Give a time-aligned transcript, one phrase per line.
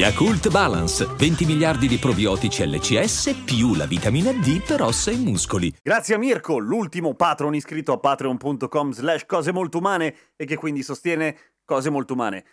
[0.00, 5.70] Yakult Balance, 20 miliardi di probiotici LCS più la vitamina D per ossa e muscoli.
[5.82, 10.82] Grazie a Mirko, l'ultimo patron iscritto a patreon.com slash cose molto umane e che quindi
[10.82, 11.36] sostiene
[11.66, 12.44] cose molto umane.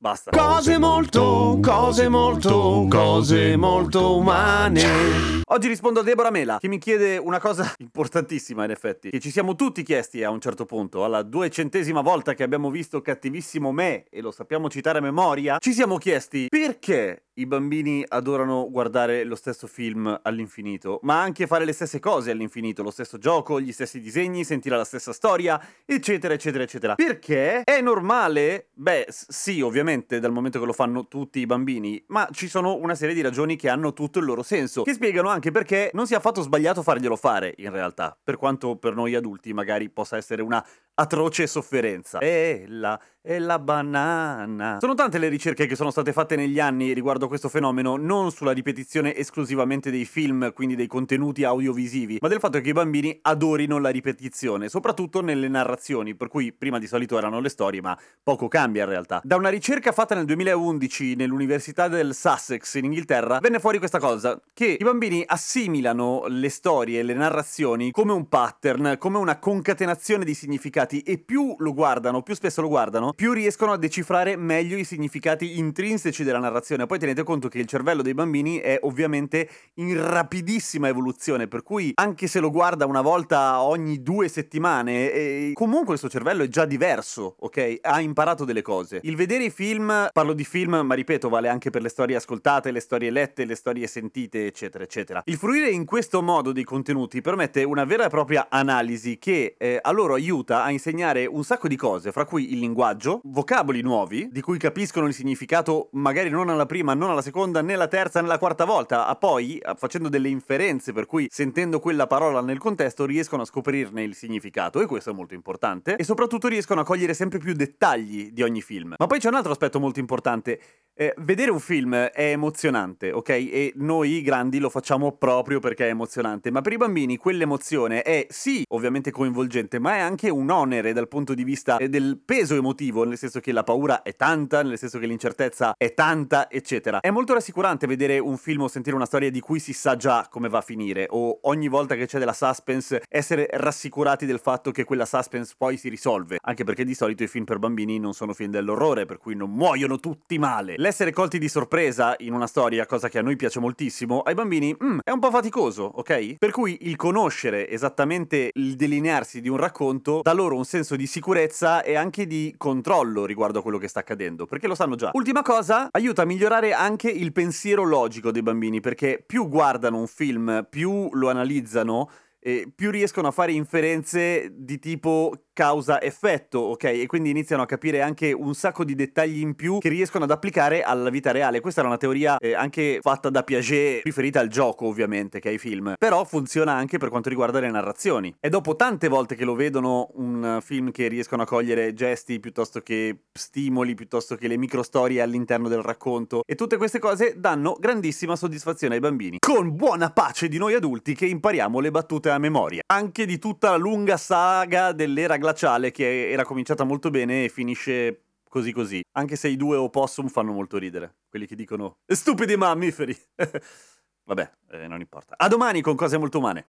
[0.00, 0.30] Basta.
[0.30, 5.42] Cose molto, cose molto, cose molto umane.
[5.50, 9.32] Oggi rispondo a Deborah Mela, che mi chiede una cosa importantissima in effetti, che ci
[9.32, 14.04] siamo tutti chiesti a un certo punto, alla duecentesima volta che abbiamo visto Cattivissimo Me,
[14.08, 19.36] e lo sappiamo citare a memoria, ci siamo chiesti perché i bambini adorano guardare lo
[19.36, 24.00] stesso film all'infinito, ma anche fare le stesse cose all'infinito, lo stesso gioco, gli stessi
[24.00, 26.94] disegni, sentire la stessa storia, eccetera, eccetera, eccetera.
[26.94, 28.68] Perché è normale?
[28.74, 32.94] Beh, sì, ovviamente, dal momento che lo fanno tutti i bambini, ma ci sono una
[32.94, 36.18] serie di ragioni che hanno tutto il loro senso, che spiegano anche perché non sia
[36.18, 40.64] affatto sbagliato farglielo fare, in realtà, per quanto per noi adulti magari possa essere una
[41.00, 42.18] atroce sofferenza.
[42.18, 44.78] E la, e la banana.
[44.80, 48.50] Sono tante le ricerche che sono state fatte negli anni riguardo questo fenomeno, non sulla
[48.50, 53.78] ripetizione esclusivamente dei film, quindi dei contenuti audiovisivi, ma del fatto che i bambini adorino
[53.78, 58.48] la ripetizione, soprattutto nelle narrazioni, per cui prima di solito erano le storie, ma poco
[58.48, 59.20] cambia in realtà.
[59.22, 64.40] Da una ricerca fatta nel 2011 nell'Università del Sussex in Inghilterra, venne fuori questa cosa,
[64.52, 70.34] che i bambini assimilano le storie le narrazioni come un pattern, come una concatenazione di
[70.34, 74.84] significati e più lo guardano, più spesso lo guardano, più riescono a decifrare meglio i
[74.84, 76.86] significati intrinseci della narrazione.
[76.86, 81.92] Poi tenete conto che il cervello dei bambini è ovviamente in rapidissima evoluzione, per cui
[81.94, 86.48] anche se lo guarda una volta ogni due settimane, eh, comunque il suo cervello è
[86.48, 87.78] già diverso, ok?
[87.82, 89.00] Ha imparato delle cose.
[89.02, 92.70] Il vedere i film, parlo di film, ma ripeto, vale anche per le storie ascoltate,
[92.70, 95.22] le storie lette, le storie sentite, eccetera, eccetera.
[95.26, 99.78] Il fruire in questo modo dei contenuti permette una vera e propria analisi che eh,
[99.80, 104.28] a loro aiuta a insegnare un sacco di cose, fra cui il linguaggio, vocaboli nuovi,
[104.30, 108.20] di cui capiscono il significato magari non alla prima, non alla seconda, né alla terza,
[108.20, 112.58] né alla quarta volta, a poi, facendo delle inferenze, per cui sentendo quella parola nel
[112.58, 116.84] contesto riescono a scoprirne il significato, e questo è molto importante, e soprattutto riescono a
[116.84, 118.94] cogliere sempre più dettagli di ogni film.
[118.96, 120.60] Ma poi c'è un altro aspetto molto importante.
[121.00, 123.28] Eh, vedere un film è emozionante, ok?
[123.28, 128.26] E noi grandi lo facciamo proprio perché è emozionante, ma per i bambini quell'emozione è
[128.30, 132.56] sì, ovviamente coinvolgente, ma è anche un onere dal punto di vista eh, del peso
[132.56, 136.98] emotivo, nel senso che la paura è tanta, nel senso che l'incertezza è tanta, eccetera.
[136.98, 140.26] È molto rassicurante vedere un film o sentire una storia di cui si sa già
[140.28, 144.72] come va a finire, o ogni volta che c'è della suspense essere rassicurati del fatto
[144.72, 148.14] che quella suspense poi si risolve, anche perché di solito i film per bambini non
[148.14, 150.74] sono film dell'orrore, per cui non muoiono tutti male.
[150.88, 154.74] L'essere colti di sorpresa in una storia, cosa che a noi piace moltissimo, ai bambini
[154.82, 156.36] mm, è un po' faticoso, ok?
[156.38, 161.06] Per cui il conoscere esattamente il delinearsi di un racconto dà loro un senso di
[161.06, 165.10] sicurezza e anche di controllo riguardo a quello che sta accadendo, perché lo sanno già.
[165.12, 170.06] Ultima cosa, aiuta a migliorare anche il pensiero logico dei bambini, perché più guardano un
[170.06, 172.08] film, più lo analizzano,
[172.40, 176.84] e più riescono a fare inferenze di tipo causa-effetto, ok?
[176.84, 180.30] E quindi iniziano a capire anche un sacco di dettagli in più che riescono ad
[180.30, 181.58] applicare alla vita reale.
[181.58, 185.58] Questa era una teoria eh, anche fatta da Piaget, riferita al gioco ovviamente, che ai
[185.58, 185.94] film.
[185.98, 188.32] Però funziona anche per quanto riguarda le narrazioni.
[188.38, 192.80] E dopo tante volte che lo vedono un film che riescono a cogliere gesti piuttosto
[192.80, 198.36] che stimoli, piuttosto che le microstorie all'interno del racconto, e tutte queste cose danno grandissima
[198.36, 199.38] soddisfazione ai bambini.
[199.40, 202.82] Con buona pace di noi adulti che impariamo le battute a memoria.
[202.86, 208.24] Anche di tutta la lunga saga dell'era glaciale che era cominciata molto bene e finisce
[208.48, 209.02] così così.
[209.12, 211.16] Anche se i due opossum fanno molto ridere.
[211.28, 213.16] Quelli che dicono stupidi mammiferi.
[214.24, 215.34] Vabbè, eh, non importa.
[215.38, 216.68] A domani con cose molto umane.